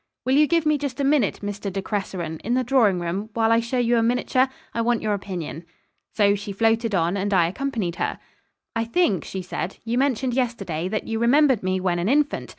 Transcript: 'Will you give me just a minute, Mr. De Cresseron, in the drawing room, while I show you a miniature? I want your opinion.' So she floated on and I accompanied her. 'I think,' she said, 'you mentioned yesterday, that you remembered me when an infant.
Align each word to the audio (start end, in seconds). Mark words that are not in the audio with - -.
'Will 0.25 0.35
you 0.35 0.47
give 0.47 0.65
me 0.65 0.79
just 0.79 0.99
a 0.99 1.03
minute, 1.03 1.41
Mr. 1.43 1.71
De 1.71 1.79
Cresseron, 1.79 2.39
in 2.43 2.55
the 2.55 2.63
drawing 2.63 2.99
room, 2.99 3.29
while 3.35 3.51
I 3.51 3.59
show 3.59 3.77
you 3.77 3.97
a 3.97 4.01
miniature? 4.01 4.49
I 4.73 4.81
want 4.81 5.03
your 5.03 5.13
opinion.' 5.13 5.63
So 6.15 6.33
she 6.33 6.51
floated 6.53 6.95
on 6.95 7.15
and 7.15 7.31
I 7.31 7.45
accompanied 7.47 7.97
her. 7.97 8.17
'I 8.75 8.85
think,' 8.85 9.25
she 9.25 9.43
said, 9.43 9.77
'you 9.83 9.99
mentioned 9.99 10.33
yesterday, 10.33 10.87
that 10.87 11.05
you 11.07 11.19
remembered 11.19 11.61
me 11.61 11.79
when 11.79 11.99
an 11.99 12.09
infant. 12.09 12.49